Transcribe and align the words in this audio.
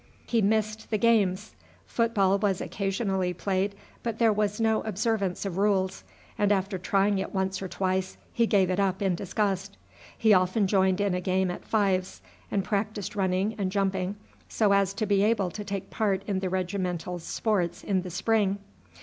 He 0.25 0.41
missed 0.41 0.89
the 0.89 0.97
games. 0.97 1.53
Football 1.85 2.39
was 2.39 2.59
occasionally 2.59 3.35
played, 3.35 3.75
but 4.01 4.17
there 4.17 4.33
was 4.33 4.59
no 4.59 4.81
observance 4.81 5.45
of 5.45 5.57
rules, 5.59 6.03
and 6.39 6.51
after 6.51 6.79
trying 6.79 7.19
it 7.19 7.35
once 7.35 7.61
or 7.61 7.67
twice 7.67 8.17
he 8.33 8.47
gave 8.47 8.71
it 8.71 8.79
up 8.79 9.03
in 9.03 9.13
disgust. 9.13 9.77
He 10.17 10.33
often 10.33 10.65
joined 10.65 10.99
in 10.99 11.13
a 11.13 11.21
game 11.21 11.51
at 11.51 11.63
fives, 11.65 12.19
and 12.49 12.63
practised 12.63 13.15
running 13.15 13.53
and 13.59 13.71
jumping, 13.71 14.15
so 14.49 14.71
as 14.73 14.95
to 14.95 15.05
be 15.05 15.21
able 15.21 15.51
to 15.51 15.63
take 15.63 15.91
part 15.91 16.23
in 16.25 16.39
the 16.39 16.49
regimental 16.49 17.19
sports 17.19 17.83
in 17.83 18.01
the 18.01 18.09
spring. 18.09 18.57